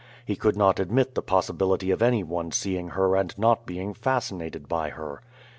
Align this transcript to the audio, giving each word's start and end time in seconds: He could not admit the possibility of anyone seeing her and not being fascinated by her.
He 0.25 0.35
could 0.35 0.55
not 0.57 0.79
admit 0.79 1.13
the 1.13 1.21
possibility 1.21 1.91
of 1.91 2.01
anyone 2.01 2.49
seeing 2.51 2.87
her 2.97 3.15
and 3.15 3.37
not 3.37 3.67
being 3.67 3.93
fascinated 3.93 4.67
by 4.67 4.89
her. 4.89 5.21